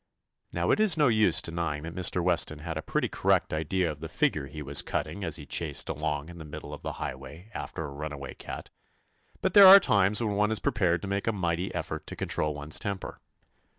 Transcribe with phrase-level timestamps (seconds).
[0.51, 2.23] Now it is no use denying that Mr.
[2.23, 5.89] Weston had a pretty correct idea of the figure he was cutting as he chased
[5.89, 8.71] along in the middle of the highway after a runaway cat,
[9.43, 12.55] but there are times when one is prepared to make a mighty effort to control
[12.55, 13.21] one's temper.